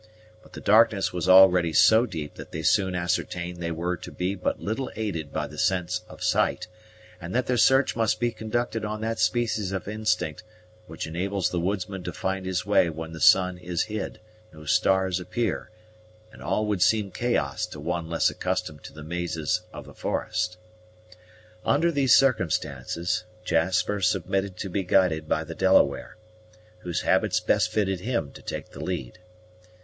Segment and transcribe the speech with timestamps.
[0.41, 4.33] But the darkness was already so deep that they soon ascertained they were to be
[4.33, 6.65] but little aided by the sense of sight,
[7.21, 10.41] and that their search must be conducted on that species of instinct
[10.87, 14.19] which enables the woodsman to find his way when the sun is hid,
[14.51, 15.69] no stars appear,
[16.31, 20.57] and all would seem chaos to one less accustomed to the mazes of the forest.
[21.63, 26.17] Under these circumstances, Jasper submitted to be guided by the Delaware,
[26.79, 29.19] whose habits best fitted him to take the lead.